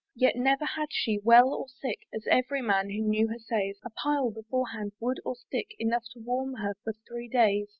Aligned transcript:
Yet 0.15 0.35
never 0.35 0.65
had 0.65 0.87
she, 0.91 1.19
well 1.19 1.53
or 1.53 1.67
sick, 1.67 1.99
As 2.11 2.25
every 2.25 2.63
man 2.63 2.89
who 2.89 3.03
knew 3.03 3.27
her 3.27 3.37
says, 3.37 3.77
A 3.85 3.91
pile 3.91 4.31
before 4.31 4.69
hand, 4.69 4.93
wood 4.99 5.19
or 5.23 5.35
stick, 5.35 5.75
Enough 5.77 6.05
to 6.13 6.19
warm 6.19 6.55
her 6.55 6.73
for 6.83 6.93
three 7.07 7.27
days. 7.27 7.67